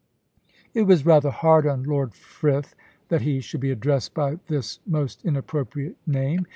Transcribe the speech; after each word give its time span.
It 0.73 0.85
was 0.87 1.05
rather 1.05 1.29
hard 1.29 1.67
on 1.67 1.83
Lord 1.83 2.15
Frith 2.15 2.73
that 3.09 3.21
he 3.21 3.39
should 3.39 3.61
be 3.61 3.69
addressed 3.69 4.15
by 4.15 4.39
this 4.47 4.79
most 4.87 5.23
inappropriate 5.23 5.97
name. 6.07 6.47